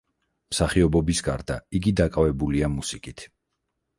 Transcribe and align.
მსახიობობის 0.53 1.19
გარდა, 1.27 1.57
იგი 1.79 1.93
დაკავებულია 2.01 2.71
მუსიკით. 2.79 3.27